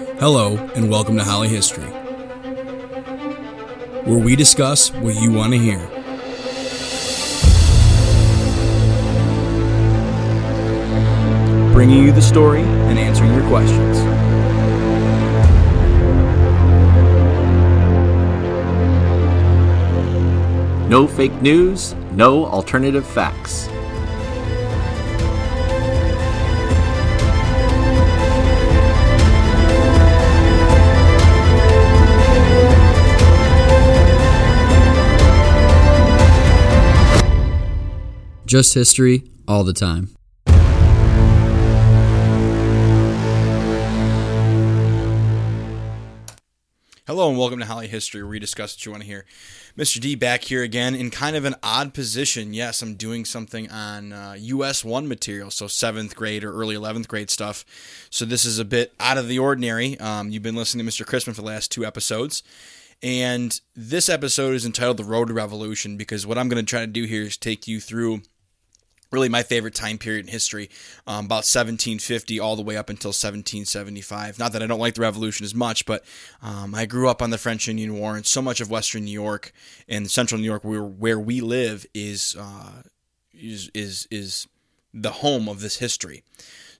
[0.00, 1.84] Hello, and welcome to Holly History,
[4.04, 5.78] where we discuss what you want to hear.
[11.74, 13.98] Bringing you the story and answering your questions.
[20.88, 23.68] No fake news, no alternative facts.
[38.50, 40.08] Just history all the time.
[47.06, 49.24] Hello and welcome to Holly History, where we discuss what you want to hear.
[49.78, 50.00] Mr.
[50.00, 52.52] D back here again in kind of an odd position.
[52.52, 57.06] Yes, I'm doing something on uh, US 1 material, so 7th grade or early 11th
[57.06, 57.64] grade stuff.
[58.10, 59.96] So this is a bit out of the ordinary.
[60.00, 61.06] Um, you've been listening to Mr.
[61.06, 62.42] Chrisman for the last two episodes.
[63.00, 66.80] And this episode is entitled The Road to Revolution because what I'm going to try
[66.80, 68.22] to do here is take you through
[69.10, 70.70] really my favorite time period in history,
[71.06, 74.38] um, about 1750 all the way up until 1775.
[74.38, 76.04] Not that I don't like the Revolution as much, but
[76.42, 79.10] um, I grew up on the French Indian War, and so much of Western New
[79.10, 79.52] York
[79.88, 82.82] and central New York, where where we live, is uh,
[83.34, 84.46] is is is
[84.92, 86.22] the home of this history.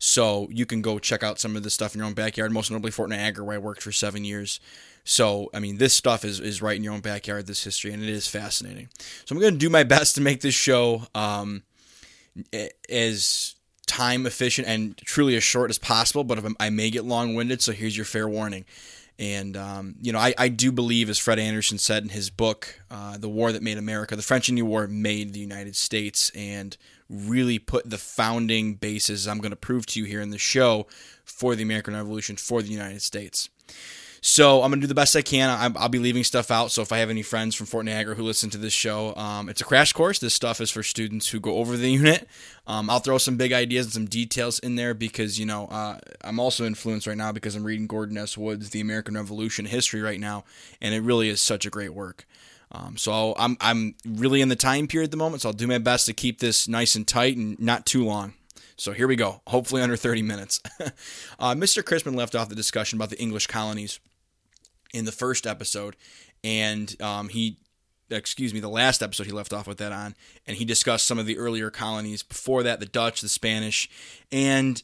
[0.03, 2.53] So you can go check out some of this stuff in your own backyard.
[2.53, 4.59] Most notably Fort Niagara, where I worked for seven years.
[5.05, 8.03] So, I mean, this stuff is, is right in your own backyard, this history, and
[8.03, 8.89] it is fascinating.
[9.25, 11.63] So, I'm going to do my best to make this show um,
[12.89, 13.55] as
[13.87, 17.73] time efficient and truly as short as possible, but I may get long winded, so
[17.73, 18.65] here's your fair warning.
[19.19, 22.81] And, um, you know, I, I do believe, as Fred Anderson said in his book,
[22.91, 26.31] uh, The War That Made America, the French and Indian War made the United States
[26.35, 26.77] and
[27.11, 30.87] really put the founding basis, I'm going to prove to you here in the show,
[31.25, 33.51] for the American Revolution, for the United States.
[34.23, 35.49] So I'm gonna do the best I can.
[35.49, 36.71] i will be leaving stuff out.
[36.71, 39.49] So if I have any friends from Fort Niagara who listen to this show, um,
[39.49, 40.19] it's a crash course.
[40.19, 42.29] This stuff is for students who go over the unit.
[42.67, 45.99] Um, I'll throw some big ideas and some details in there because you know uh,
[46.23, 48.37] I'm also influenced right now because I'm reading Gordon S.
[48.37, 50.45] Wood's The American Revolution History right now,
[50.81, 52.27] and it really is such a great work.
[52.73, 55.43] Um, so I'm I'm really in the time period at the moment.
[55.43, 58.35] So I'll do my best to keep this nice and tight and not too long.
[58.77, 59.43] So here we go.
[59.47, 60.61] Hopefully under 30 minutes.
[61.39, 61.85] uh, Mr.
[61.85, 64.01] Crispin left off the discussion about the English colonies
[64.93, 65.97] in the first episode,
[66.43, 67.59] and um, he
[68.11, 70.15] excuse me, the last episode he left off with that on,
[70.47, 73.89] and he discussed some of the earlier colonies before that, the Dutch, the Spanish,
[74.33, 74.83] and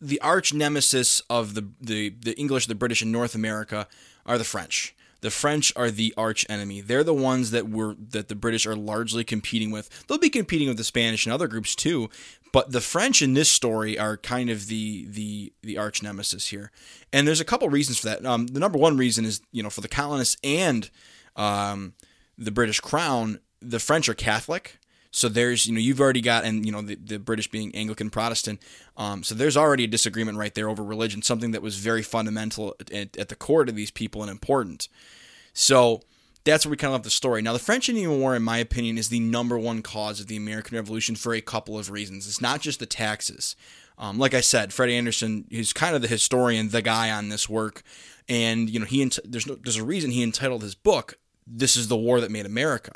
[0.00, 3.86] the arch nemesis of the, the, the English, the British in North America
[4.26, 4.94] are the French.
[5.20, 6.80] The French are the arch enemy.
[6.80, 10.04] They're the ones that were that the British are largely competing with.
[10.06, 12.10] They'll be competing with the Spanish and other groups too,
[12.52, 16.70] but the French in this story are kind of the the the arch nemesis here,
[17.12, 18.24] and there's a couple reasons for that.
[18.24, 20.90] Um, the number one reason is you know for the colonists and
[21.34, 21.94] um,
[22.36, 24.78] the British Crown, the French are Catholic.
[25.14, 28.08] So there's, you know, you've already got, and you know, the, the British being Anglican
[28.08, 28.62] Protestant.
[28.96, 32.74] Um, so there's already a disagreement right there over religion, something that was very fundamental
[32.90, 34.88] at, at the core to these people and important.
[35.52, 36.00] So
[36.44, 37.42] that's where we kind of left the story.
[37.42, 40.36] Now, the French Indian War, in my opinion, is the number one cause of the
[40.36, 42.26] American Revolution for a couple of reasons.
[42.26, 43.56] It's not just the taxes.
[43.98, 47.48] Um, like I said, Freddie Anderson is kind of the historian, the guy on this
[47.48, 47.82] work,
[48.28, 51.88] and you know he there's no, there's a reason he entitled his book "This is
[51.88, 52.92] the War That Made America."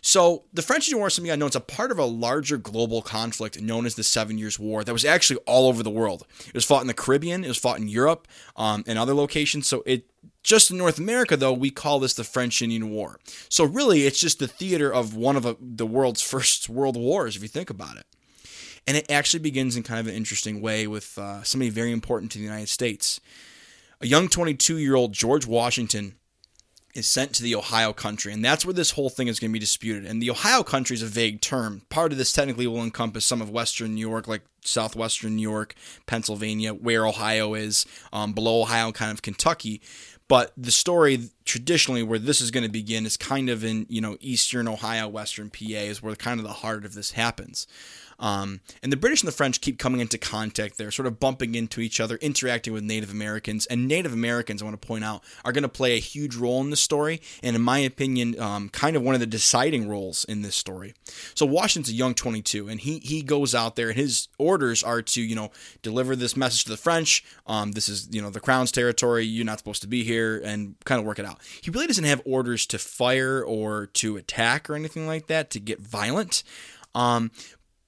[0.00, 3.00] So the French Indian War, something I know, it's a part of a larger global
[3.00, 6.26] conflict known as the Seven Years' War that was actually all over the world.
[6.46, 9.66] It was fought in the Caribbean, it was fought in Europe, um, and other locations.
[9.66, 10.04] So it
[10.44, 13.18] just in North America, though, we call this the French Indian War.
[13.48, 17.42] So really, it's just the theater of one of the world's first world wars, if
[17.42, 18.06] you think about it.
[18.86, 22.30] And it actually begins in kind of an interesting way with uh, somebody very important
[22.32, 23.18] to the United States.
[24.02, 26.16] A young 22 year old George Washington
[26.94, 29.52] is sent to the Ohio country, and that's where this whole thing is going to
[29.52, 30.04] be disputed.
[30.04, 31.82] And the Ohio country is a vague term.
[31.88, 35.74] Part of this technically will encompass some of Western New York, like southwestern New York,
[36.06, 39.80] Pennsylvania, where Ohio is, um, below Ohio, kind of Kentucky.
[40.28, 44.00] But the story traditionally where this is going to begin is kind of in you
[44.00, 47.66] know eastern Ohio, western PA is where kind of the heart of this happens.
[48.18, 50.78] Um, and the British and the French keep coming into contact.
[50.78, 53.66] They're sort of bumping into each other, interacting with Native Americans.
[53.66, 56.60] And Native Americans, I want to point out, are going to play a huge role
[56.60, 57.20] in this story.
[57.42, 60.94] And in my opinion, um, kind of one of the deciding roles in this story.
[61.34, 65.02] So Washington's a young 22, and he he goes out there, and his orders are
[65.02, 65.50] to you know
[65.82, 67.24] deliver this message to the French.
[67.46, 69.24] Um, this is you know the Crown's territory.
[69.24, 71.40] You're not supposed to be here, and kind of work it out.
[71.60, 75.60] He really doesn't have orders to fire or to attack or anything like that to
[75.60, 76.42] get violent.
[76.94, 77.32] Um,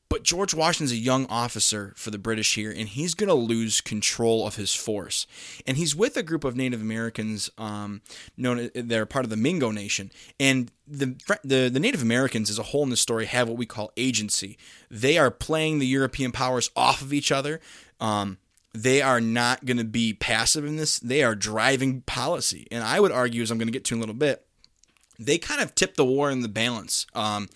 [0.08, 3.80] But George Washington's a young officer for the British here, and he's going to lose
[3.80, 5.26] control of his force.
[5.66, 8.02] And he's with a group of Native Americans um,
[8.36, 10.12] known they're part of the Mingo Nation.
[10.38, 13.66] And the, the the Native Americans as a whole in the story have what we
[13.66, 14.56] call agency.
[14.90, 17.60] They are playing the European powers off of each other.
[18.00, 18.38] Um,
[18.72, 20.98] they are not going to be passive in this.
[20.98, 22.68] They are driving policy.
[22.70, 24.46] And I would argue, as I'm going to get to in a little bit,
[25.18, 27.06] they kind of tip the war in the balance.
[27.14, 27.48] Um,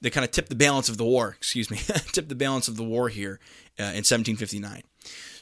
[0.00, 1.76] they kind of tipped the balance of the war, excuse me,
[2.12, 3.38] tipped the balance of the war here
[3.78, 4.82] uh, in 1759.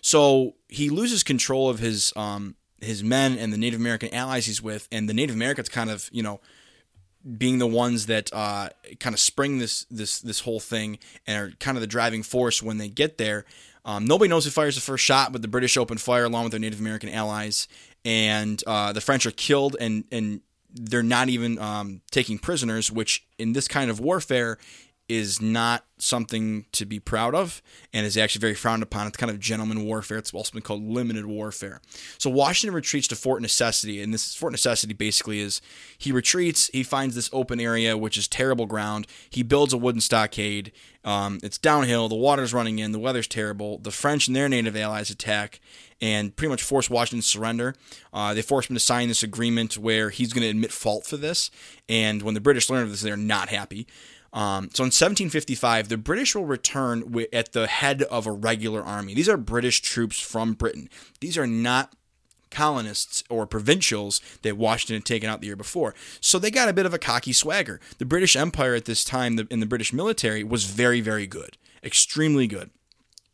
[0.00, 4.62] So he loses control of his um, his men and the Native American allies he's
[4.62, 6.40] with, and the Native Americans kind of you know
[7.36, 8.70] being the ones that uh,
[9.00, 12.62] kind of spring this this this whole thing and are kind of the driving force
[12.62, 13.44] when they get there.
[13.84, 16.52] Um, nobody knows who fires the first shot, but the British open fire along with
[16.52, 17.68] their Native American allies,
[18.04, 20.40] and uh, the French are killed and and
[20.72, 24.58] they're not even um, taking prisoners, which in this kind of warfare
[25.08, 27.62] is not something to be proud of
[27.92, 29.06] and is actually very frowned upon.
[29.06, 30.18] It's kind of gentleman warfare.
[30.18, 31.80] It's also been called limited warfare.
[32.18, 35.60] So Washington retreats to Fort Necessity, and this Fort Necessity basically is
[35.96, 39.06] he retreats, he finds this open area, which is terrible ground.
[39.30, 40.72] He builds a wooden stockade.
[41.04, 43.78] Um, it's downhill, the water's running in, the weather's terrible.
[43.78, 45.60] The French and their native allies attack
[46.00, 47.74] and pretty much force Washington to surrender.
[48.12, 51.16] Uh, they force him to sign this agreement where he's going to admit fault for
[51.16, 51.50] this.
[51.88, 53.86] And when the British learn of this, they're not happy.
[54.32, 59.14] Um, so in 1755, the British will return at the head of a regular army.
[59.14, 60.90] These are British troops from Britain.
[61.20, 61.94] These are not
[62.50, 65.94] colonists or provincials that Washington had taken out the year before.
[66.20, 67.80] So they got a bit of a cocky swagger.
[67.98, 72.46] The British Empire at this time in the British military was very, very good, extremely
[72.46, 72.70] good.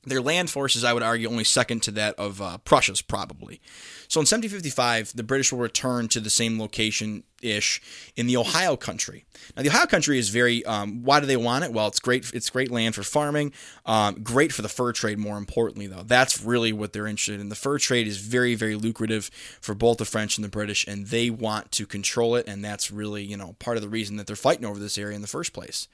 [0.06, 3.60] Their land forces, I would argue, only second to that of uh, Prussia's, probably.
[4.08, 7.80] So in 1755, the British will return to the same location ish
[8.16, 9.24] in the Ohio country.
[9.56, 10.64] Now, the Ohio country is very.
[10.64, 11.72] Um, why do they want it?
[11.72, 12.30] Well, it's great.
[12.32, 13.52] It's great land for farming.
[13.86, 15.18] Um, great for the fur trade.
[15.18, 17.48] More importantly, though, that's really what they're interested in.
[17.48, 19.30] The fur trade is very, very lucrative
[19.60, 22.46] for both the French and the British, and they want to control it.
[22.48, 25.16] And that's really, you know, part of the reason that they're fighting over this area
[25.16, 25.88] in the first place.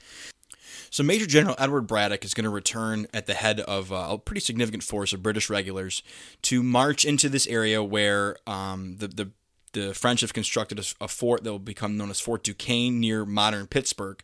[0.90, 4.18] So Major General Edward Braddock is going to return at the head of uh, a
[4.18, 6.02] pretty significant force of British regulars
[6.42, 9.30] to march into this area where um, the, the
[9.72, 13.24] the French have constructed a, a, fort that will become known as Fort Duquesne near
[13.24, 14.20] modern Pittsburgh.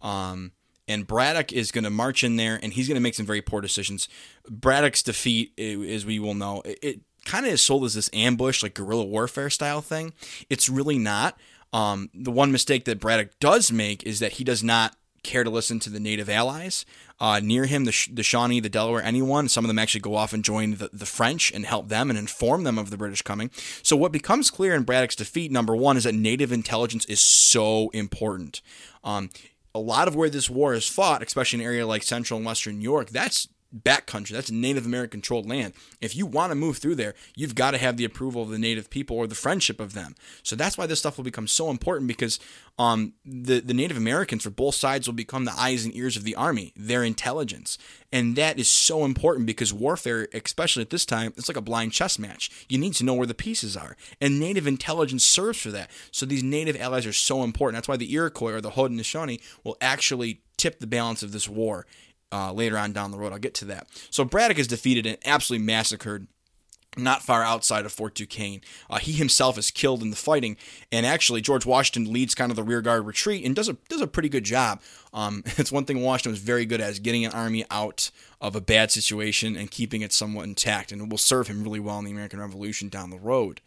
[0.00, 0.52] Um,
[0.86, 3.42] and Braddock is going to march in there, and he's going to make some very
[3.42, 4.08] poor decisions.
[4.48, 8.62] Braddock's defeat, as we will know, it, it kind of is sold as this ambush,
[8.62, 10.12] like guerrilla warfare style thing.
[10.50, 11.38] It's really not.
[11.72, 15.50] Um, the one mistake that Braddock does make is that he does not care to
[15.50, 16.84] listen to the native allies
[17.20, 19.48] uh, near him, the, the Shawnee, the Delaware, anyone.
[19.48, 22.18] Some of them actually go off and join the, the French and help them and
[22.18, 23.50] inform them of the British coming.
[23.82, 27.88] So, what becomes clear in Braddock's defeat, number one, is that native intelligence is so
[27.90, 28.60] important.
[29.02, 29.30] Um,
[29.74, 32.46] a lot of where this war is fought, especially in an area like central and
[32.46, 34.30] western New York, that's backcountry.
[34.30, 35.72] That's Native American controlled land.
[36.00, 38.58] If you want to move through there, you've got to have the approval of the
[38.58, 40.14] native people or the friendship of them.
[40.42, 42.38] So that's why this stuff will become so important because
[42.78, 46.24] um, the, the Native Americans for both sides will become the eyes and ears of
[46.24, 47.78] the army, their intelligence.
[48.12, 51.92] And that is so important because warfare, especially at this time, it's like a blind
[51.92, 52.50] chess match.
[52.68, 53.96] You need to know where the pieces are.
[54.20, 55.90] And native intelligence serves for that.
[56.10, 57.76] So these native allies are so important.
[57.76, 61.86] That's why the Iroquois or the Haudenosaunee will actually tip the balance of this war
[62.32, 63.32] uh, later on down the road.
[63.32, 63.88] I'll get to that.
[64.10, 66.26] So Braddock is defeated and absolutely massacred
[66.96, 68.60] not far outside of Fort Duquesne.
[68.88, 70.56] Uh, he himself is killed in the fighting,
[70.92, 74.06] and actually George Washington leads kind of the rearguard retreat and does a does a
[74.06, 74.80] pretty good job.
[75.14, 78.54] Um, it's one thing Washington was very good at is getting an army out of
[78.54, 81.98] a bad situation and keeping it somewhat intact, and it will serve him really well
[81.98, 83.62] in the American Revolution down the road.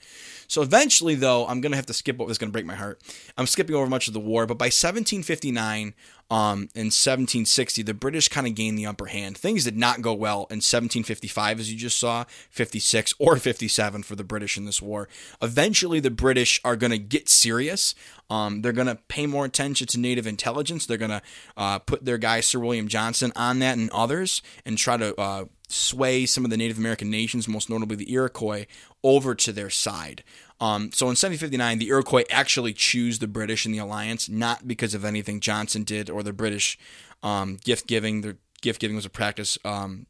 [0.48, 2.76] So eventually, though, I'm going to have to skip what was going to break my
[2.76, 3.02] heart.
[3.38, 5.96] I'm skipping over much of the war, but by 1759,
[6.30, 9.38] um, in 1760, the British kind of gained the upper hand.
[9.38, 14.16] Things did not go well in 1755, as you just saw, 56 or 57 for
[14.16, 15.08] the British in this war.
[15.42, 17.96] Eventually, the British are going to get serious.
[18.30, 20.86] Um, they're going to pay more attention to native intelligence.
[20.86, 21.22] They're going to
[21.56, 25.46] uh, put their guy, Sir William Johnson, on that and others and try to uh,
[25.70, 28.66] sway some of the Native American nations, most notably the Iroquois,
[29.04, 30.24] over to their side.
[30.60, 34.94] Um, so in 1759, the Iroquois actually choose the British in the alliance, not because
[34.94, 36.78] of anything Johnson did or the British
[37.24, 38.22] um, gift giving.
[38.22, 40.08] The gift giving was a practice um,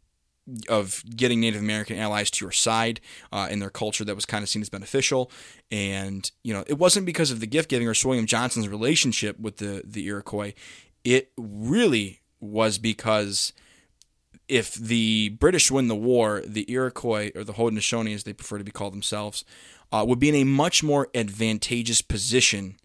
[0.70, 3.01] of getting Native American allies to your side
[3.32, 5.32] uh, in their culture that was kind of seen as beneficial.
[5.72, 9.58] And you know, it wasn't because of the gift giving or William Johnson's relationship with
[9.58, 10.54] the the Iroquois.
[11.04, 13.54] It really was because
[14.48, 18.63] if the British win the war, the Iroquois or the Haudenosaunee, as they prefer to
[18.63, 19.44] be called themselves,
[19.92, 22.77] uh, would be in a much more advantageous position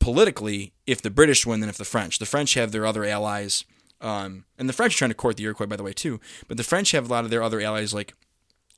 [0.00, 2.18] politically if the British win than if the French.
[2.18, 3.64] The French have their other allies
[4.00, 6.20] Um, and the French are trying to court the Iroquois, by the way, too.
[6.48, 8.14] But the French have a lot of their other allies, like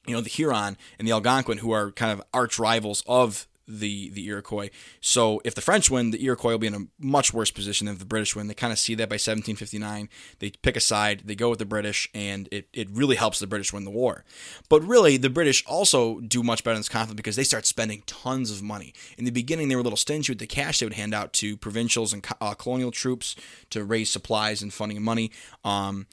[0.07, 4.09] you know the Huron and the Algonquin, who are kind of arch rivals of the
[4.11, 4.71] the Iroquois.
[5.01, 7.95] So if the French win, the Iroquois will be in a much worse position than
[7.95, 8.49] if the British win.
[8.49, 10.09] They kind of see that by 1759.
[10.39, 13.47] They pick a side, they go with the British, and it, it really helps the
[13.47, 14.25] British win the war.
[14.69, 18.03] But really, the British also do much better in this conflict because they start spending
[18.07, 18.95] tons of money.
[19.17, 21.33] In the beginning, they were a little stingy with the cash they would hand out
[21.35, 23.37] to provincials and uh, colonial troops
[23.71, 25.31] to raise supplies and funding and money.
[25.65, 26.07] Um,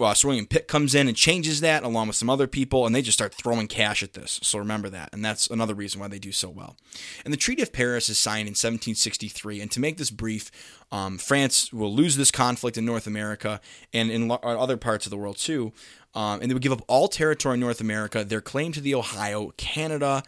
[0.00, 3.02] uh, William Pitt comes in and changes that along with some other people, and they
[3.02, 4.38] just start throwing cash at this.
[4.42, 6.76] So remember that, and that's another reason why they do so well.
[7.24, 9.60] And the Treaty of Paris is signed in 1763.
[9.60, 10.50] And to make this brief,
[10.92, 13.60] um, France will lose this conflict in North America
[13.92, 15.72] and in lo- other parts of the world too.
[16.14, 18.94] Um, and they would give up all territory in North America, their claim to the
[18.94, 20.22] Ohio, Canada,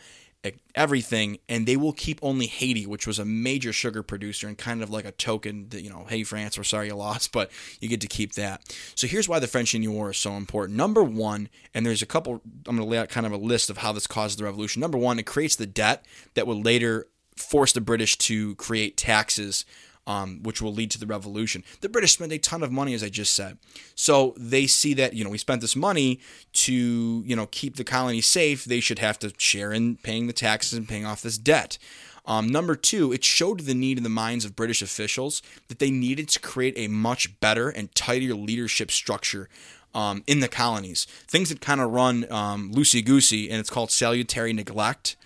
[0.74, 4.82] everything, and they will keep only Haiti, which was a major sugar producer and kind
[4.82, 7.88] of like a token that, you know, hey, France, we're sorry you lost, but you
[7.88, 8.62] get to keep that.
[8.94, 10.76] So here's why the French Indian War is so important.
[10.76, 13.68] Number one, and there's a couple, I'm going to lay out kind of a list
[13.68, 14.80] of how this caused the revolution.
[14.80, 16.04] Number one, it creates the debt
[16.34, 17.06] that would later
[17.36, 19.64] force the British to create taxes
[20.10, 21.62] um, which will lead to the revolution.
[21.82, 23.58] The British spend a ton of money, as I just said.
[23.94, 26.18] So they see that, you know, we spent this money
[26.54, 28.64] to, you know, keep the colony safe.
[28.64, 31.78] They should have to share in paying the taxes and paying off this debt.
[32.26, 35.92] Um, number two, it showed the need in the minds of British officials that they
[35.92, 39.48] needed to create a much better and tighter leadership structure
[39.94, 41.06] um, in the colonies.
[41.28, 45.16] Things that kind of run um, loosey goosey, and it's called salutary neglect.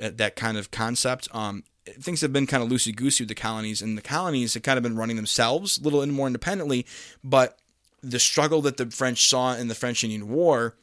[0.00, 1.28] Uh, that kind of concept.
[2.00, 4.76] Things have been kind of loosey goosey with the colonies, and the colonies have kind
[4.76, 6.86] of been running themselves a little more independently.
[7.22, 7.58] But
[8.02, 10.76] the struggle that the French saw in the French Indian War,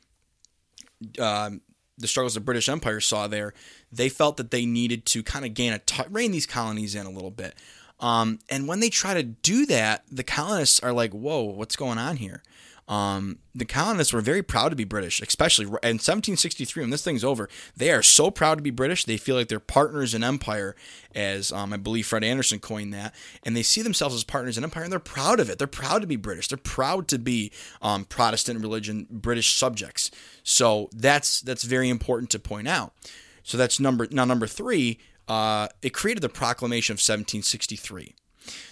[1.19, 1.61] um,
[1.97, 3.53] the struggles the British Empire saw there,
[3.91, 7.05] they felt that they needed to kind of gain a t- rein these colonies in
[7.05, 7.55] a little bit.
[7.99, 11.97] Um, and when they try to do that, the colonists are like, "Whoa, what's going
[11.97, 12.43] on here?"
[12.87, 17.23] Um, the colonists were very proud to be British, especially in 1763 when this thing's
[17.23, 17.49] over.
[17.75, 19.05] They are so proud to be British.
[19.05, 20.75] They feel like they're partners in empire,
[21.15, 24.63] as um, I believe Fred Anderson coined that, and they see themselves as partners in
[24.63, 25.57] empire, and they're proud of it.
[25.57, 26.47] They're proud to be British.
[26.47, 27.51] They're proud to be
[27.81, 30.11] um, Protestant religion British subjects.
[30.43, 32.93] So that's that's very important to point out.
[33.41, 34.99] So that's number now number three.
[35.27, 38.13] Uh, it created the Proclamation of 1763.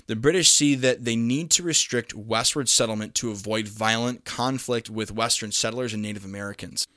[0.07, 5.11] The British see that they need to restrict westward settlement to avoid violent conflict with
[5.11, 6.87] Western settlers and Native Americans.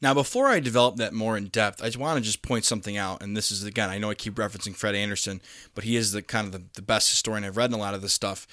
[0.00, 2.96] Now, before I develop that more in depth, I just want to just point something
[2.96, 3.22] out.
[3.22, 5.40] And this is, again, I know I keep referencing Fred Anderson,
[5.74, 7.94] but he is the kind of the, the best historian I've read in a lot
[7.94, 8.46] of this stuff.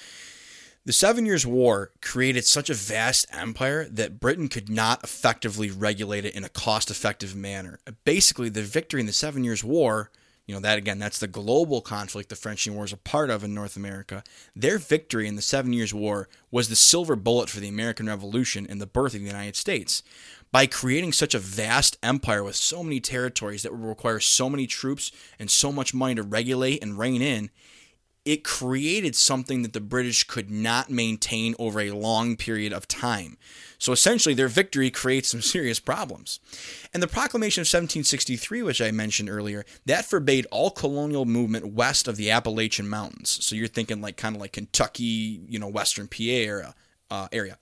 [0.86, 6.26] The Seven Years' War created such a vast empire that Britain could not effectively regulate
[6.26, 7.80] it in a cost effective manner.
[8.04, 10.12] Basically, the victory in the Seven Years' War
[10.46, 13.44] you know that again that's the global conflict the french war is a part of
[13.44, 14.24] in north america.
[14.56, 18.66] Their victory in the seven years war was the silver bullet for the american revolution
[18.70, 20.04] and the birth of the united states.
[20.52, 24.68] By creating such a vast empire with so many territories that would require so many
[24.68, 27.50] troops and so much money to regulate and rein in
[28.26, 33.38] it created something that the British could not maintain over a long period of time.
[33.78, 36.40] So essentially, their victory creates some serious problems.
[36.94, 42.08] And the Proclamation of 1763, which I mentioned earlier, that forbade all colonial movement west
[42.08, 43.38] of the Appalachian Mountains.
[43.46, 46.74] So you're thinking like kind of like Kentucky, you know, Western PA area.
[47.12, 47.60] Uh, area.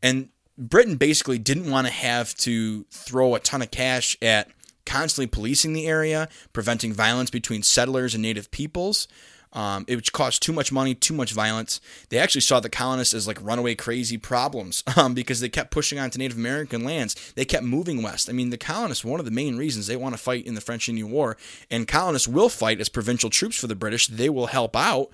[0.00, 4.48] And Britain basically didn't want to have to throw a ton of cash at
[4.86, 9.08] constantly policing the area, preventing violence between settlers and native peoples.
[9.52, 11.80] Um, it caused too much money, too much violence.
[12.08, 15.98] They actually saw the colonists as like runaway crazy problems um, because they kept pushing
[15.98, 17.32] on to Native American lands.
[17.34, 18.28] They kept moving west.
[18.28, 20.60] I mean, the colonists, one of the main reasons they want to fight in the
[20.60, 21.36] French Indian War,
[21.70, 25.10] and colonists will fight as provincial troops for the British, they will help out.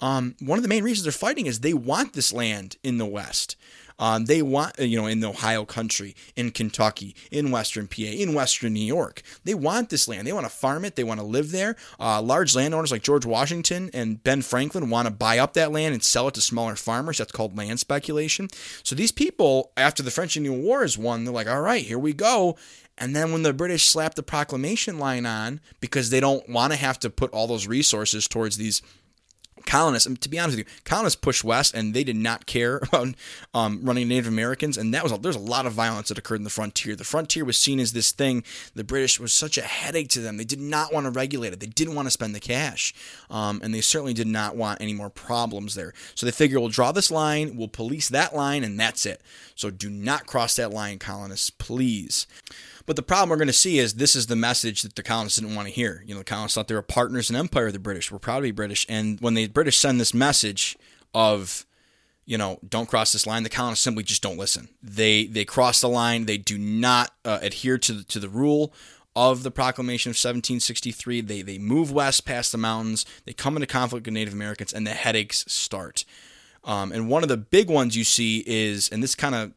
[0.00, 3.06] Um, one of the main reasons they're fighting is they want this land in the
[3.06, 3.56] West.
[3.98, 8.02] Um, they want, uh, you know, in the Ohio country, in Kentucky, in Western PA,
[8.02, 9.22] in Western New York.
[9.44, 10.26] They want this land.
[10.26, 10.96] They want to farm it.
[10.96, 11.76] They want to live there.
[11.98, 15.94] Uh, large landowners like George Washington and Ben Franklin want to buy up that land
[15.94, 17.18] and sell it to smaller farmers.
[17.18, 18.48] That's called land speculation.
[18.82, 21.98] So these people, after the French Indian War is won, they're like, all right, here
[21.98, 22.56] we go.
[22.98, 26.78] And then when the British slap the proclamation line on, because they don't want to
[26.78, 28.80] have to put all those resources towards these
[29.66, 33.14] colonists, to be honest with you, colonists pushed west and they did not care about
[33.52, 36.44] um, running Native Americans, and that was there's a lot of violence that occurred in
[36.44, 36.96] the frontier.
[36.96, 38.44] The frontier was seen as this thing.
[38.74, 40.36] The British was such a headache to them.
[40.36, 41.60] They did not want to regulate it.
[41.60, 42.94] They didn't want to spend the cash,
[43.28, 45.92] um, and they certainly did not want any more problems there.
[46.14, 49.20] So they figure we'll draw this line, we'll police that line, and that's it.
[49.54, 52.26] So do not cross that line, colonists, please.
[52.86, 55.40] But the problem we're going to see is this is the message that the colonists
[55.40, 56.04] didn't want to hear.
[56.06, 58.10] You know, the colonists thought they were partners in empire of the British.
[58.10, 58.86] We're proud to be British.
[58.88, 60.78] And when the British send this message
[61.12, 61.66] of,
[62.24, 63.42] you know, don't cross this line.
[63.42, 64.68] The colonists simply just don't listen.
[64.82, 66.26] They they cross the line.
[66.26, 68.72] They do not uh, adhere to the, to the rule
[69.16, 71.22] of the Proclamation of 1763.
[71.22, 73.06] They they move west past the mountains.
[73.24, 76.04] They come into conflict with Native Americans, and the headaches start.
[76.64, 79.52] Um, and one of the big ones you see is, and this kind of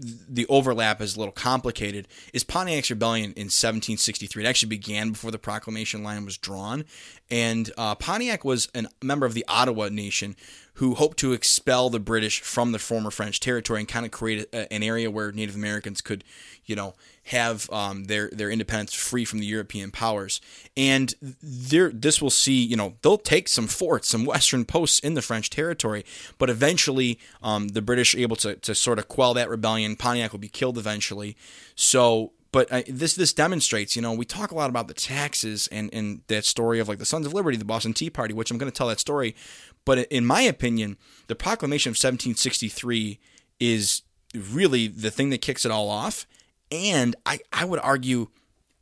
[0.00, 4.44] the overlap is a little complicated, is Pontiac's rebellion in 1763.
[4.44, 6.84] It actually began before the proclamation line was drawn.
[7.30, 10.36] And uh, Pontiac was a member of the Ottawa Nation
[10.74, 14.48] who hoped to expel the British from the former French territory and kind of create
[14.52, 16.24] a, an area where Native Americans could,
[16.64, 16.94] you know,
[17.24, 20.40] have um, their their independence free from the European powers.
[20.76, 25.14] And there, this will see, you know, they'll take some forts, some western posts in
[25.14, 26.04] the French territory,
[26.38, 29.96] but eventually um, the British are able to, to sort of quell that rebellion.
[29.96, 31.36] Pontiac will be killed eventually.
[31.74, 35.68] So but uh, this this demonstrates, you know, we talk a lot about the taxes
[35.70, 38.50] and and that story of like the Sons of Liberty, the Boston Tea Party, which
[38.50, 39.36] I'm going to tell that story.
[39.84, 40.96] But in my opinion,
[41.28, 43.18] the Proclamation of 1763
[43.60, 44.02] is
[44.34, 46.26] really the thing that kicks it all off.
[46.72, 48.28] And I, I would argue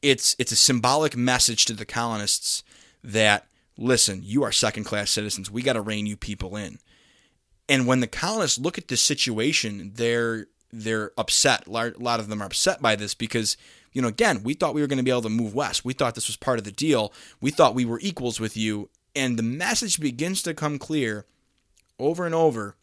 [0.02, 2.62] it's it's a symbolic message to the colonists
[3.04, 3.46] that
[3.76, 5.50] listen, you are second class citizens.
[5.50, 6.78] We got to rein you people in.
[7.68, 11.66] And when the colonists look at this situation, they're they're upset.
[11.66, 13.56] A lot of them are upset by this because
[13.92, 15.84] you know again, we thought we were going to be able to move west.
[15.84, 17.12] We thought this was part of the deal.
[17.40, 21.26] We thought we were equals with you, and the message begins to come clear
[21.98, 22.76] over and over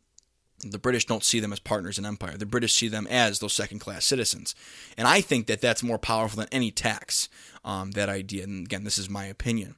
[0.61, 2.37] the British don't see them as partners in empire.
[2.37, 4.55] The British see them as those second class citizens.
[4.97, 7.29] And I think that that's more powerful than any tax,
[7.63, 8.43] um, that idea.
[8.43, 9.75] And again, this is my opinion.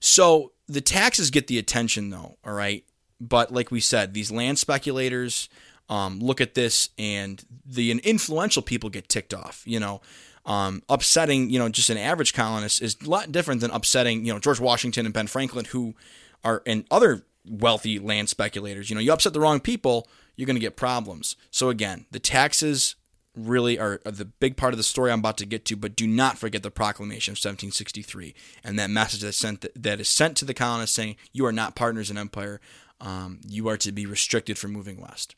[0.00, 2.84] So the taxes get the attention, though, all right?
[3.20, 5.48] But like we said, these land speculators
[5.88, 9.62] um, look at this and the influential people get ticked off.
[9.64, 10.00] You know,
[10.48, 14.32] um, upsetting, you know, just an average colonist is a lot different than upsetting, you
[14.32, 15.94] know, George Washington and Ben Franklin, who
[16.42, 18.88] are, and other wealthy land speculators.
[18.88, 21.36] You know, you upset the wrong people, you're going to get problems.
[21.50, 22.96] So again, the taxes
[23.36, 26.06] really are, the big part of the story I'm about to get to, but do
[26.06, 30.44] not forget the proclamation of 1763 and that message that sent that is sent to
[30.44, 32.60] the colonists saying you are not partners in empire.
[33.00, 35.34] Um, you are to be restricted from moving west.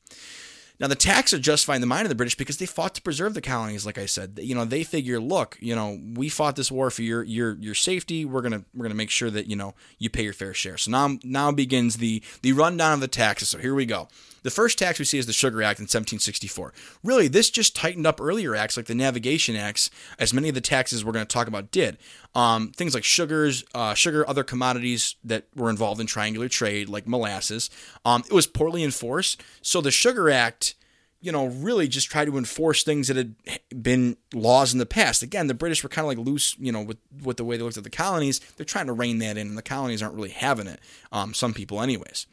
[0.80, 3.02] Now, the tax are justified in the mind of the British because they fought to
[3.02, 3.84] preserve the colonies.
[3.84, 7.02] Like I said, you know, they figure, look, you know, we fought this war for
[7.02, 8.24] your your your safety.
[8.24, 10.78] We're gonna we're gonna make sure that you know you pay your fair share.
[10.78, 13.50] So now now begins the the rundown of the taxes.
[13.50, 14.08] So here we go.
[14.42, 16.72] The first tax we see is the Sugar Act in 1764.
[17.02, 20.60] Really, this just tightened up earlier acts like the Navigation Acts, as many of the
[20.60, 21.98] taxes we're going to talk about did.
[22.34, 27.06] Um, things like sugars, uh, sugar, other commodities that were involved in triangular trade, like
[27.06, 27.70] molasses.
[28.04, 29.42] Um, it was poorly enforced.
[29.62, 30.74] So the Sugar Act
[31.20, 33.34] you know, really just tried to enforce things that had
[33.82, 35.22] been laws in the past.
[35.22, 37.62] Again, the British were kind of like loose, you know, with, with the way they
[37.62, 38.40] looked at the colonies.
[38.56, 40.80] They're trying to rein that in, and the colonies aren't really having it.
[41.12, 42.26] Um, some people, anyways.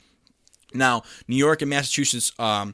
[0.74, 2.74] Now, New York and Massachusetts, um,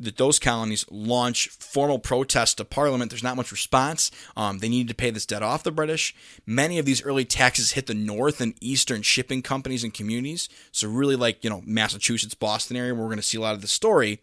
[0.00, 3.10] that those colonies launch formal protests to Parliament.
[3.10, 4.10] There's not much response.
[4.36, 6.14] Um, they needed to pay this debt off the British.
[6.46, 10.48] Many of these early taxes hit the North and Eastern shipping companies and communities.
[10.72, 13.54] So really, like you know, Massachusetts, Boston area, where we're going to see a lot
[13.54, 14.20] of the story.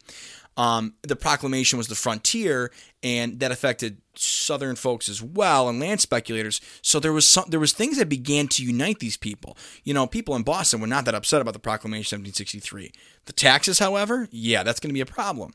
[0.57, 2.71] Um, the proclamation was the frontier,
[3.03, 6.59] and that affected southern folks as well and land speculators.
[6.81, 9.55] So there was some, there was things that began to unite these people.
[9.83, 12.91] You know, people in Boston were not that upset about the proclamation of 1763.
[13.25, 15.53] The taxes, however, yeah, that's going to be a problem.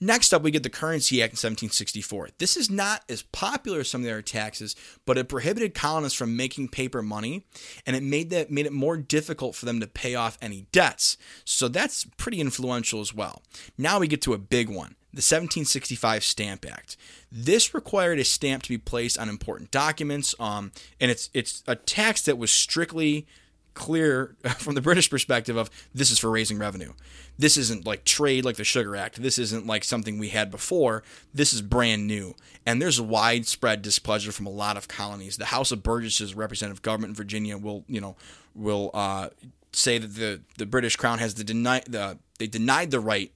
[0.00, 2.30] Next up, we get the Currency Act in 1764.
[2.38, 4.74] This is not as popular as some of the other taxes,
[5.06, 7.46] but it prohibited colonists from making paper money,
[7.86, 11.16] and it made that made it more difficult for them to pay off any debts.
[11.44, 13.42] So that's pretty influential as well.
[13.78, 16.96] Now we get to a big one the 1765 Stamp Act.
[17.30, 21.76] This required a stamp to be placed on important documents, um, and it's it's a
[21.76, 23.26] tax that was strictly
[23.74, 26.92] clear from the British perspective of this is for raising revenue.
[27.38, 29.22] This isn't like trade like the Sugar Act.
[29.22, 31.02] This isn't like something we had before.
[31.32, 32.34] This is brand new.
[32.64, 35.36] And there's widespread displeasure from a lot of colonies.
[35.36, 38.16] The House of Burgesses, representative government in Virginia, will you know
[38.54, 39.28] will uh,
[39.72, 43.32] say that the the British Crown has the deny the they denied the right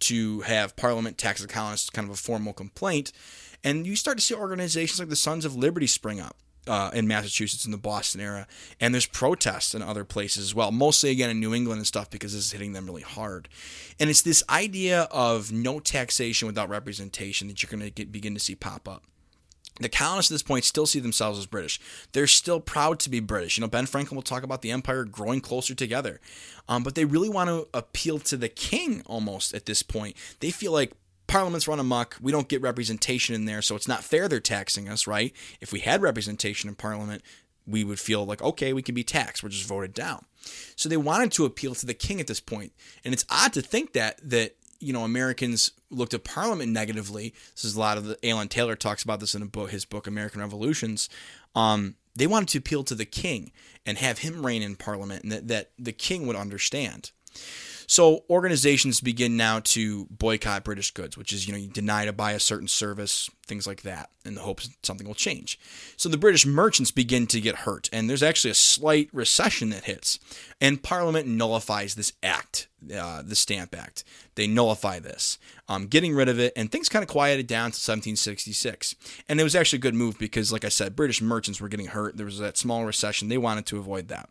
[0.00, 3.12] to have Parliament tax the colonists, kind of a formal complaint.
[3.64, 7.06] And you start to see organizations like the Sons of Liberty spring up uh, in
[7.06, 8.46] Massachusetts in the Boston era,
[8.80, 10.72] and there's protests in other places as well.
[10.72, 13.48] Mostly again in New England and stuff because this is hitting them really hard.
[13.98, 18.40] And it's this idea of no taxation without representation that you're going to begin to
[18.40, 19.04] see pop up.
[19.80, 21.80] The colonists at this point still see themselves as British.
[22.12, 23.56] They're still proud to be British.
[23.56, 26.20] You know, Ben Franklin will talk about the empire growing closer together.
[26.68, 30.16] Um, but they really want to appeal to the king almost at this point.
[30.40, 30.92] They feel like
[31.26, 32.16] Parliament's run amok.
[32.20, 35.34] We don't get representation in there, so it's not fair they're taxing us, right?
[35.60, 37.22] If we had representation in Parliament,
[37.66, 39.42] we would feel like, okay, we can be taxed.
[39.42, 40.24] We're just voted down.
[40.76, 42.72] So they wanted to appeal to the king at this point.
[43.04, 47.34] And it's odd to think that, that, you know, Americans looked at Parliament negatively.
[47.54, 49.84] This is a lot of the, Alan Taylor talks about this in a book, his
[49.84, 51.08] book, American Revolutions.
[51.54, 53.52] Um, they wanted to appeal to the king
[53.84, 57.10] and have him rein in Parliament and that, that the king would understand.
[57.86, 62.12] So organizations begin now to boycott British goods, which is, you know, you deny to
[62.12, 65.58] buy a certain service, things like that, in the hopes something will change.
[65.96, 69.84] So the British merchants begin to get hurt, and there's actually a slight recession that
[69.84, 70.18] hits.
[70.60, 74.04] And Parliament nullifies this act, uh, the Stamp Act.
[74.34, 77.76] They nullify this, um, getting rid of it, and things kind of quieted down to
[77.76, 78.96] 1766.
[79.28, 81.86] And it was actually a good move because, like I said, British merchants were getting
[81.86, 82.16] hurt.
[82.16, 83.28] There was that small recession.
[83.28, 84.28] They wanted to avoid that.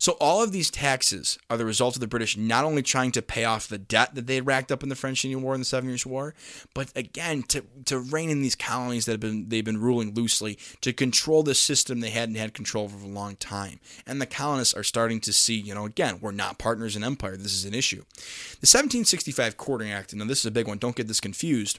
[0.00, 3.20] So all of these taxes are the result of the British not only trying to
[3.20, 5.60] pay off the debt that they had racked up in the French Indian War and
[5.60, 6.34] the Seven Years' War,
[6.72, 10.58] but again to, to rein in these colonies that have been they've been ruling loosely
[10.80, 13.78] to control the system they hadn't had control over for a long time.
[14.06, 17.36] And the colonists are starting to see, you know, again, we're not partners in empire.
[17.36, 18.04] This is an issue.
[18.16, 20.78] The 1765 Quartering Act, now this is a big one.
[20.78, 21.78] Don't get this confused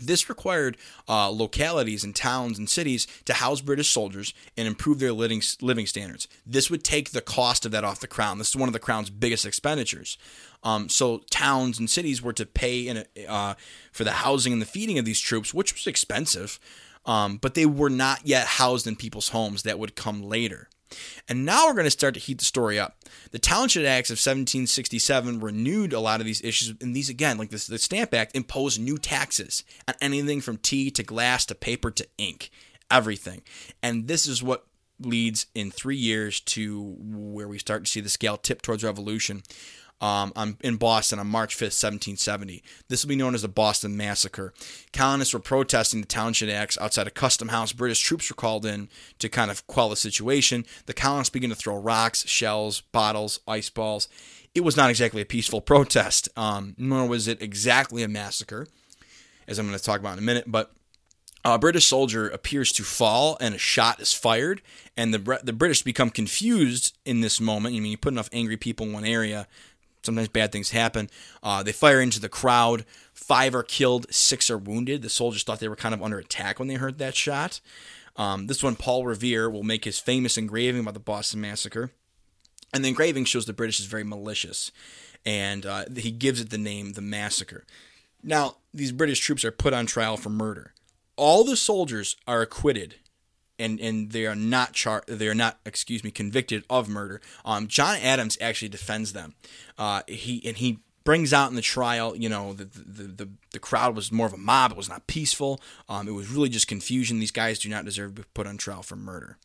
[0.00, 0.76] this required
[1.08, 5.86] uh, localities and towns and cities to house British soldiers and improve their living, living
[5.86, 6.28] standards.
[6.46, 8.38] This would take the cost of that off the crown.
[8.38, 10.18] This is one of the crown's biggest expenditures.
[10.62, 13.54] Um, so towns and cities were to pay in a, uh,
[13.92, 16.58] for the housing and the feeding of these troops, which was expensive,
[17.06, 19.62] um, but they were not yet housed in people's homes.
[19.62, 20.68] That would come later.
[21.28, 22.96] And now we're going to start to heat the story up.
[23.30, 27.50] The Townshend Acts of 1767 renewed a lot of these issues, and these again, like
[27.50, 31.90] this, the Stamp Act, imposed new taxes on anything from tea to glass to paper
[31.90, 32.50] to ink,
[32.90, 33.42] everything.
[33.82, 34.66] And this is what
[34.98, 39.42] leads in three years to where we start to see the scale tip towards revolution
[40.00, 42.62] um, in Boston on March 5th, 1770.
[42.88, 44.52] This will be known as the Boston Massacre.
[44.92, 47.72] Colonists were protesting the Townshend Acts outside a custom house.
[47.72, 50.64] British troops were called in to kind of quell the situation.
[50.86, 54.08] The colonists began to throw rocks, shells, bottles, ice balls.
[54.54, 58.66] It was not exactly a peaceful protest, um, nor was it exactly a massacre,
[59.46, 60.44] as I'm going to talk about in a minute.
[60.46, 60.72] But
[61.44, 64.60] a British soldier appears to fall and a shot is fired,
[64.96, 67.74] and the the British become confused in this moment.
[67.74, 69.46] I mean, you put enough angry people in one area,
[70.02, 71.10] sometimes bad things happen.
[71.42, 72.84] Uh, they fire into the crowd.
[73.12, 75.02] Five are killed, six are wounded.
[75.02, 77.60] The soldiers thought they were kind of under attack when they heard that shot.
[78.16, 81.90] Um, this one, Paul Revere, will make his famous engraving about the Boston Massacre.
[82.72, 84.70] And the engraving shows the British is very malicious.
[85.24, 87.64] And uh, he gives it the name the Massacre.
[88.22, 90.74] Now, these British troops are put on trial for murder.
[91.16, 92.96] All the soldiers are acquitted
[93.60, 97.20] and and they are not char they are not excuse me convicted of murder.
[97.44, 99.34] Um, John Adams actually defends them.
[99.78, 103.58] Uh, he and he brings out in the trial, you know, the, the the, the
[103.58, 104.72] crowd was more of a mob.
[104.72, 105.60] It was not peaceful.
[105.88, 107.20] Um, it was really just confusion.
[107.20, 109.38] These guys do not deserve to be put on trial for murder.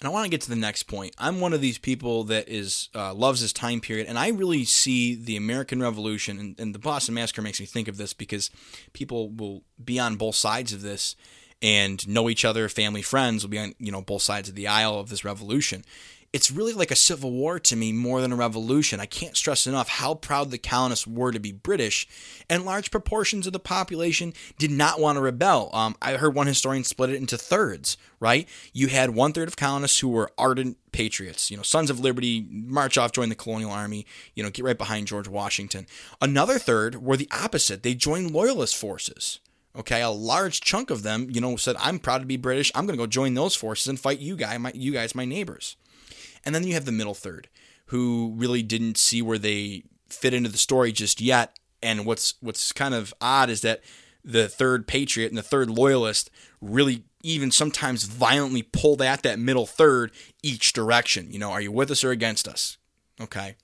[0.00, 1.14] And I want to get to the next point.
[1.18, 4.64] I'm one of these people that is uh, loves this time period, and I really
[4.64, 8.50] see the American Revolution and, and the Boston Massacre makes me think of this because
[8.92, 11.16] people will be on both sides of this
[11.62, 14.68] and know each other, family, friends will be on you know both sides of the
[14.68, 15.84] aisle of this revolution.
[16.30, 19.00] It's really like a civil war to me more than a revolution.
[19.00, 22.06] I can't stress enough how proud the colonists were to be British,
[22.50, 25.70] and large proportions of the population did not want to rebel.
[25.72, 28.46] Um, I heard one historian split it into thirds, right?
[28.74, 32.46] You had one third of colonists who were ardent patriots, you know, sons of liberty,
[32.50, 35.86] march off, join the colonial army, you know, get right behind George Washington.
[36.20, 37.82] Another third were the opposite.
[37.82, 39.40] They joined loyalist forces.
[39.78, 42.72] Okay, a large chunk of them, you know, said, "I'm proud to be British.
[42.74, 45.24] I'm going to go join those forces and fight you guys, my, you guys, my
[45.24, 45.76] neighbors."
[46.44, 47.48] And then you have the middle third,
[47.86, 51.58] who really didn't see where they fit into the story just yet.
[51.82, 53.82] And what's what's kind of odd is that
[54.24, 59.66] the third patriot and the third loyalist really even sometimes violently pulled at that middle
[59.66, 60.10] third
[60.42, 61.30] each direction.
[61.30, 62.78] You know, are you with us or against us?
[63.20, 63.56] Okay.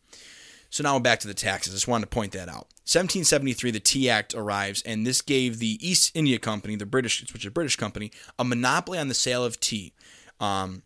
[0.70, 1.72] So now back to the taxes.
[1.72, 2.68] Just wanted to point that out.
[2.86, 7.42] 1773, the Tea Act arrives, and this gave the East India Company, the British, which
[7.42, 9.94] is a British company, a monopoly on the sale of tea.
[10.38, 10.82] Um,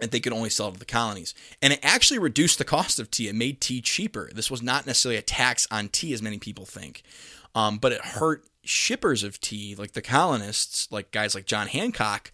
[0.00, 1.34] they could only sell to the colonies.
[1.60, 3.28] And it actually reduced the cost of tea.
[3.28, 4.30] It made tea cheaper.
[4.34, 7.02] This was not necessarily a tax on tea, as many people think,
[7.54, 12.32] um, but it hurt shippers of tea, like the colonists, like guys like John Hancock,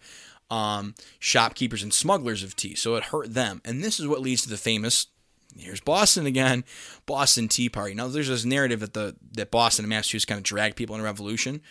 [0.49, 2.75] um, shopkeepers and smugglers of tea.
[2.75, 3.61] So it hurt them.
[3.65, 5.07] And this is what leads to the famous
[5.57, 6.63] here's Boston again,
[7.05, 7.93] Boston Tea Party.
[7.93, 11.01] Now there's this narrative that the that Boston and Massachusetts kind of dragged people in
[11.01, 11.61] a revolution.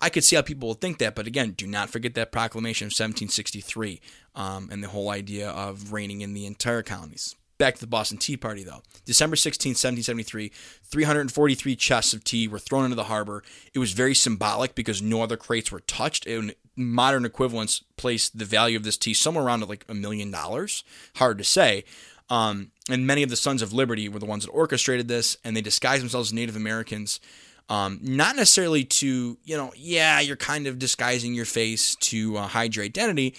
[0.00, 2.86] I could see how people would think that, but again, do not forget that proclamation
[2.86, 4.00] of 1763
[4.36, 7.34] um, and the whole idea of reining in the entire colonies.
[7.58, 8.82] Back to the Boston Tea Party, though.
[9.04, 10.52] December 16, 1773,
[10.84, 13.42] 343 chests of tea were thrown into the harbor.
[13.74, 16.24] It was very symbolic because no other crates were touched.
[16.28, 20.84] It, modern equivalents place the value of this tea somewhere around like a million dollars.
[21.16, 21.84] Hard to say.
[22.30, 25.56] Um, and many of the Sons of Liberty were the ones that orchestrated this, and
[25.56, 27.20] they disguised themselves as Native Americans.
[27.68, 32.46] Um, not necessarily to, you know, yeah, you're kind of disguising your face to uh,
[32.46, 33.34] hide your identity,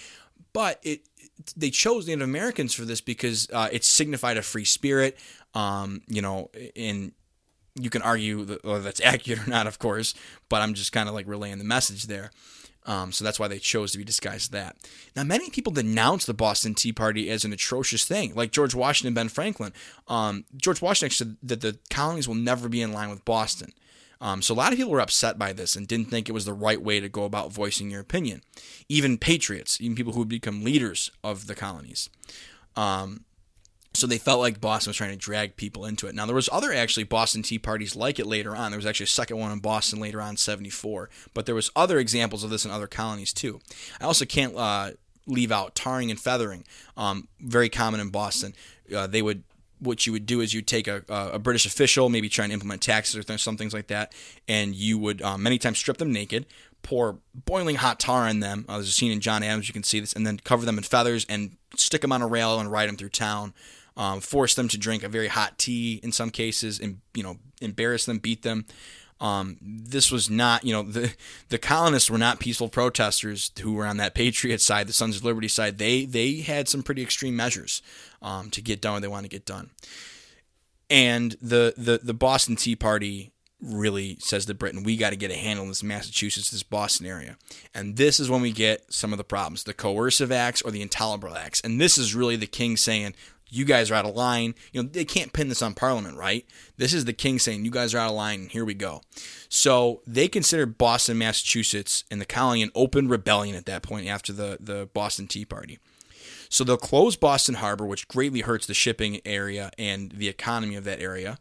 [0.54, 1.02] but it
[1.56, 5.18] they chose Native Americans for this because uh, it signified a free spirit.
[5.56, 7.12] Um, you know, and
[7.76, 10.14] you can argue that, whether that's accurate or not, of course,
[10.48, 12.32] but I'm just kind of like relaying the message there.
[12.86, 14.76] Um, so that's why they chose to be disguised that.
[15.16, 19.10] Now, many people denounce the Boston Tea Party as an atrocious thing, like George Washington
[19.10, 19.74] and Ben Franklin.
[20.08, 23.74] Um, George Washington said that the colonies will never be in line with Boston.
[24.22, 26.46] Um, so a lot of people were upset by this and didn't think it was
[26.46, 28.42] the right way to go about voicing your opinion.
[28.90, 32.10] Even patriots, even people who would become leaders of the colonies.
[32.76, 33.24] Um,
[33.94, 36.16] so they felt like Boston was trying to drag people into it.
[36.16, 38.72] Now there was other actually Boston Tea parties like it later on.
[38.72, 41.10] There was actually a second one in Boston later on, 74.
[41.34, 43.60] But there was other examples of this in other colonies too.
[44.00, 44.92] I also can't uh,
[45.26, 46.66] leave out tarring and feathering,
[46.98, 48.54] um, very common in Boston.
[48.94, 49.44] Uh, they would
[49.80, 52.82] what you would do is you'd take a, a British official, maybe try and implement
[52.82, 54.14] taxes or some things like that,
[54.48, 56.46] and you would um, many times strip them naked,
[56.84, 58.66] pour boiling hot tar on them.
[58.68, 60.78] Uh, there's a scene in John Adams, you can see this, and then cover them
[60.78, 63.54] in feathers and stick them on a rail and ride them through town.
[64.00, 67.38] Um, force them to drink a very hot tea in some cases, and you know
[67.62, 68.66] embarrass them, beat them.
[69.20, 71.14] Um, this was not, you know, the
[71.50, 75.26] the colonists were not peaceful protesters who were on that Patriot side, the Sons of
[75.26, 75.78] Liberty side.
[75.78, 77.82] They they had some pretty extreme measures
[78.22, 79.72] um, to get done what they want to get done.
[80.90, 85.32] And the the the Boston Tea Party really says to Britain, we got to get
[85.32, 87.38] a handle on this Massachusetts, this Boston area.
[87.76, 90.82] And this is when we get some of the problems the coercive acts or the
[90.82, 91.60] intolerable acts.
[91.62, 93.16] And this is really the king saying,
[93.50, 94.56] you guys are out of line.
[94.72, 96.46] You know, they can't pin this on Parliament, right?
[96.78, 99.02] This is the king saying, you guys are out of line, and here we go.
[99.50, 104.32] So they considered Boston, Massachusetts, and the colony an open rebellion at that point after
[104.32, 105.80] the, the Boston Tea Party.
[106.50, 110.84] So they'll close Boston Harbor, which greatly hurts the shipping area and the economy of
[110.86, 111.40] that area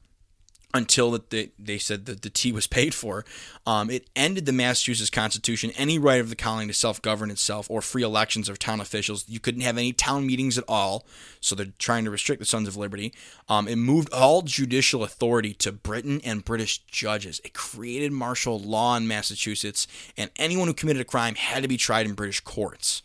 [0.75, 3.25] until the, they said that the tea was paid for.
[3.67, 7.71] Um, it ended the Massachusetts Constitution, any right of the colony to self govern itself
[7.71, 9.25] or free elections of town officials.
[9.29, 11.07] You couldn't have any town meetings at all,
[11.41, 13.15] so they're trying to restrict the Sons of Liberty.
[13.49, 17.41] Um, it moved all judicial authority to Britain and British judges.
[17.45, 19.87] It created martial law in Massachusetts,
[20.19, 23.03] and anyone who committed a crime had to be tried in British courts.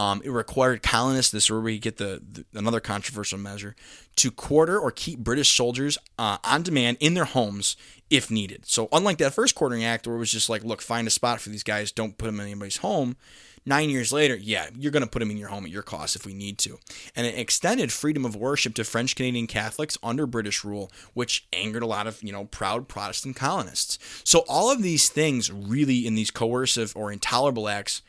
[0.00, 3.76] Um, it required colonists, this is where we get the, the, another controversial measure,
[4.16, 7.76] to quarter or keep British soldiers uh, on demand in their homes
[8.08, 8.64] if needed.
[8.64, 11.42] So unlike that first quartering act where it was just like, look, find a spot
[11.42, 13.18] for these guys, don't put them in anybody's home.
[13.66, 16.16] Nine years later, yeah, you're going to put them in your home at your cost
[16.16, 16.78] if we need to.
[17.14, 21.82] And it extended freedom of worship to French Canadian Catholics under British rule, which angered
[21.82, 23.98] a lot of, you know, proud Protestant colonists.
[24.24, 28.00] So all of these things really in these coercive or intolerable acts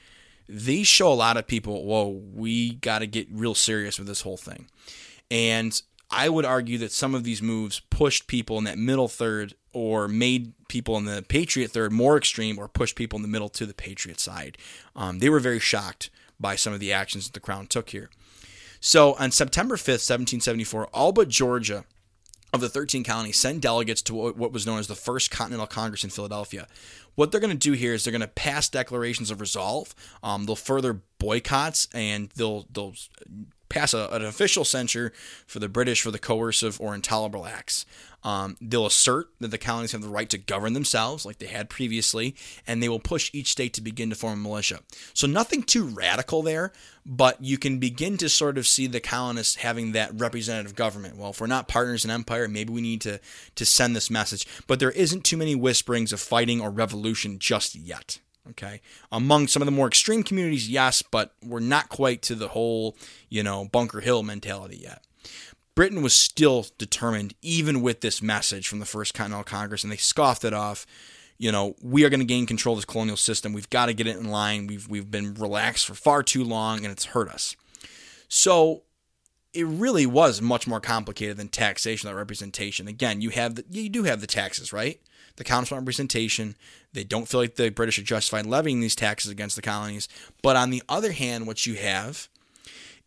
[0.52, 4.22] these show a lot of people, whoa, we got to get real serious with this
[4.22, 4.68] whole thing.
[5.30, 9.54] And I would argue that some of these moves pushed people in that middle third
[9.72, 13.48] or made people in the Patriot third more extreme or pushed people in the middle
[13.50, 14.58] to the Patriot side.
[14.94, 18.10] Um, they were very shocked by some of the actions that the Crown took here.
[18.82, 21.86] So on September 5th, 1774, all but Georgia
[22.54, 26.04] of the 13 colonies sent delegates to what was known as the First Continental Congress
[26.04, 26.68] in Philadelphia.
[27.16, 29.96] What they're going to do here is they're going to pass declarations of resolve.
[30.24, 32.94] Um, they'll further boycotts and they'll they'll
[33.72, 35.14] pass a, an official censure
[35.48, 37.86] for the British for the coercive or intolerable acts.
[38.24, 41.70] Um, they'll assert that the colonies have the right to govern themselves, like they had
[41.70, 42.36] previously,
[42.68, 44.82] and they will push each state to begin to form a militia.
[45.14, 46.72] So, nothing too radical there,
[47.04, 51.18] but you can begin to sort of see the colonists having that representative government.
[51.18, 53.20] Well, if we're not partners in empire, maybe we need to,
[53.56, 54.46] to send this message.
[54.68, 58.20] But there isn't too many whisperings of fighting or revolution just yet.
[58.50, 58.82] Okay.
[59.12, 62.98] Among some of the more extreme communities, yes, but we're not quite to the whole,
[63.30, 65.04] you know, Bunker Hill mentality yet.
[65.76, 69.98] Britain was still determined, even with this message from the First Continental Congress, and they
[69.98, 70.86] scoffed it off.
[71.38, 73.54] You know, we are going to gain control of this colonial system.
[73.54, 74.68] We've got to get it in line.
[74.68, 77.56] We've we've been relaxed for far too long, and it's hurt us.
[78.28, 78.84] So
[79.54, 82.88] it really was much more complicated than taxation or representation.
[82.88, 85.00] Again, you have the, you do have the taxes, right?
[85.42, 86.56] The council representation.
[86.94, 90.08] They don't feel like the British are justified levying these taxes against the colonies.
[90.44, 92.30] But on the other hand, what you have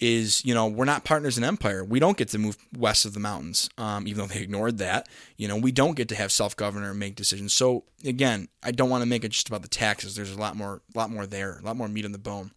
[0.01, 1.85] is you know we're not partners in empire.
[1.85, 5.09] We don't get to move west of the mountains um, even though they ignored that.
[5.37, 7.53] You know we don't get to have self-governor and make decisions.
[7.53, 10.17] So again i don't want to make it just about the taxes.
[10.17, 12.51] There's a lot more a lot more there a lot more meat on the bone.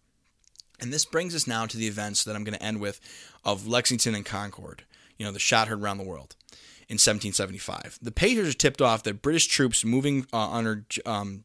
[0.80, 2.98] And this brings us now to the events that i'm going to end with
[3.44, 4.82] of lexington and concord
[5.18, 6.34] you know the shot heard around the world
[6.88, 11.44] in 1775 the patriots are tipped off that british troops moving uh, under um,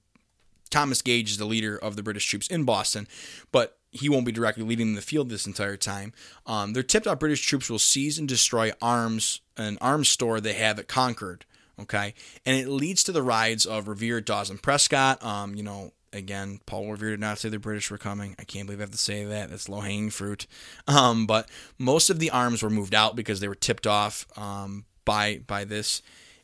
[0.73, 3.07] Thomas Gage is the leader of the British troops in Boston,
[3.51, 6.13] but he won't be directly leading the field this entire time.
[6.47, 10.53] Um, they're tipped off British troops will seize and destroy arms, an arms store they
[10.53, 11.45] have at Concord.
[11.79, 15.23] Okay, and it leads to the rides of Revere, Dawes, and Prescott.
[15.23, 18.35] Um, you know, again, Paul Revere did not say the British were coming.
[18.39, 19.51] I can't believe I have to say that.
[19.51, 20.47] That's low hanging fruit.
[20.87, 24.85] Um, but most of the arms were moved out because they were tipped off um,
[25.05, 26.01] by by this.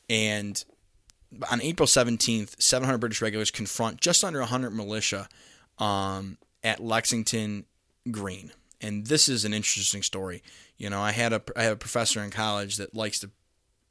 [0.10, 0.64] And
[1.52, 5.28] on April 17th, 700 British regulars confront just under 100 militia
[5.78, 7.66] um, at Lexington
[8.10, 8.52] Green.
[8.82, 10.42] And this is an interesting story.
[10.78, 13.30] You know, I had a I had a professor in college that likes to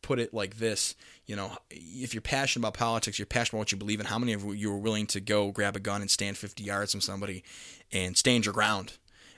[0.02, 0.94] put it like this.
[1.26, 4.06] You know, if you're passionate about politics, you're passionate about what you believe in.
[4.06, 6.92] How many of you are willing to go grab a gun and stand 50 yards
[6.92, 7.44] from somebody
[7.92, 8.94] and stand your ground?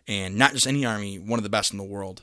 [0.07, 2.23] And not just any army, one of the best in the world.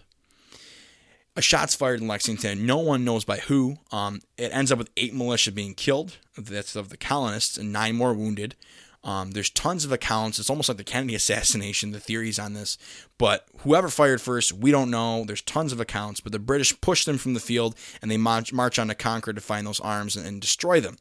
[1.38, 2.65] A shot's fired in Lexington.
[2.65, 3.78] No one knows by who.
[3.91, 6.17] Um, it ends up with eight militia being killed.
[6.36, 8.56] That's of the colonists, and nine more wounded.
[9.04, 10.39] Um, there's tons of accounts.
[10.39, 12.80] It's almost like the Kennedy assassination, the theories on this.
[13.19, 15.26] But whoever fired first, we don't know.
[15.26, 16.21] There's tons of accounts.
[16.21, 19.36] But the British push them from the field and they march, march on to Concord
[19.36, 20.97] to find those arms and, and destroy them.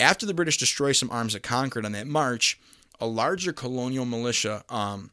[0.00, 2.58] After the British destroy some arms at Concord on that march,
[2.98, 5.10] a larger colonial militia um,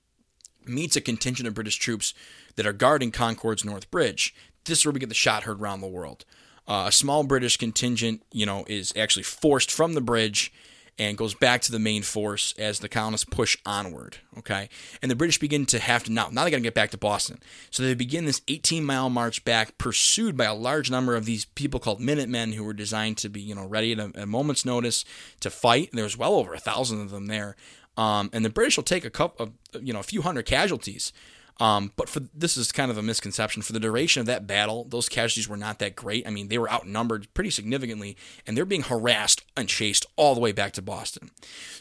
[0.65, 2.13] meets a contingent of British troops
[2.55, 4.33] that are guarding Concord's North Bridge.
[4.65, 6.25] This is where we get the shot heard around the world.
[6.67, 10.53] Uh, a small British contingent, you know, is actually forced from the bridge
[10.99, 14.17] and goes back to the main force as the colonists push onward.
[14.37, 14.69] Okay,
[15.01, 16.97] and the British begin to have to now now they got to get back to
[16.97, 17.39] Boston,
[17.71, 21.45] so they begin this 18 mile march back, pursued by a large number of these
[21.45, 24.65] people called Minutemen, who were designed to be you know ready at a, a moment's
[24.65, 25.03] notice
[25.39, 25.89] to fight.
[25.89, 27.55] And there was well over a thousand of them there,
[27.97, 31.11] um, and the British will take a couple of you know a few hundred casualties.
[31.59, 33.61] Um, but for this is kind of a misconception.
[33.61, 36.25] For the duration of that battle, those casualties were not that great.
[36.25, 40.41] I mean, they were outnumbered pretty significantly, and they're being harassed and chased all the
[40.41, 41.29] way back to Boston.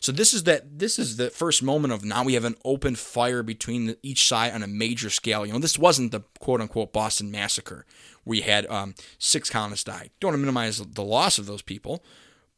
[0.01, 0.79] So this is that.
[0.79, 4.27] This is the first moment of now we have an open fire between the, each
[4.27, 5.47] side on a major scale.
[5.47, 7.87] You know, this wasn't the quote unquote Boston massacre
[8.25, 10.11] where you had um, six colonists die.
[10.21, 12.05] Don't want to minimize the loss of those people,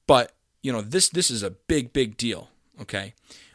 [0.07, 2.51] but you know this this is a big big deal.
[2.81, 3.15] Okay.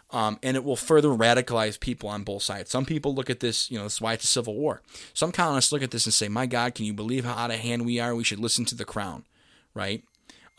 [0.10, 2.72] Um, and it will further radicalize people on both sides.
[2.72, 4.82] Some people look at this, you know, that's why it's a civil war.
[5.14, 7.60] Some colonists look at this and say, "My God, can you believe how out of
[7.60, 8.16] hand we are?
[8.16, 9.26] We should listen to the crown,"
[9.74, 10.04] right?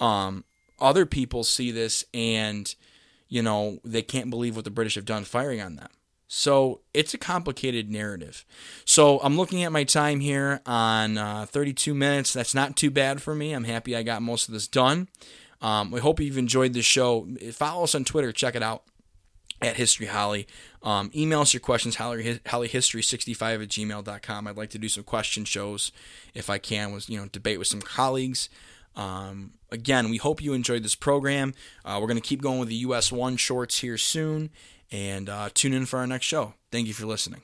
[0.00, 0.44] Um,
[0.78, 2.74] other people see this and,
[3.28, 5.88] you know, they can't believe what the British have done firing on them.
[6.28, 8.44] So it's a complicated narrative.
[8.84, 12.34] So I'm looking at my time here on uh, 32 minutes.
[12.34, 13.52] That's not too bad for me.
[13.52, 15.08] I'm happy I got most of this done.
[15.62, 17.26] Um, we hope you've enjoyed this show.
[17.52, 18.30] Follow us on Twitter.
[18.30, 18.84] Check it out
[19.60, 20.46] at History Holly.
[20.82, 24.46] Um, email us your questions, Holly, hollyhistory65 at gmail.com.
[24.46, 25.92] I'd like to do some question shows
[26.34, 28.48] if I can, was you know, debate with some colleagues.
[28.96, 31.54] Um, again, we hope you enjoyed this program.
[31.84, 34.50] Uh, we're going to keep going with the US 1 shorts here soon,
[34.90, 36.54] and uh, tune in for our next show.
[36.70, 37.42] Thank you for listening.